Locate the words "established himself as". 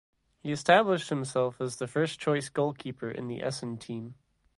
0.51-1.75